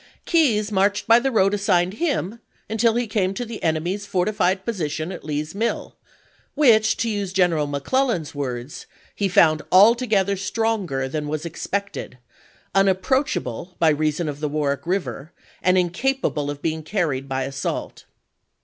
[0.25, 5.11] Keyes marched by the road assigned him until he came to the enemy's fortified position
[5.11, 5.95] at Lee's Mill,
[6.55, 12.17] which to use Greneral McClellan's words, "he found alto gether stronger than was expected,
[12.73, 16.81] unapproachable vrt.' xi., by reason of the Warwick River, and incapable of pf 10." being
[16.81, 18.05] carried by assault."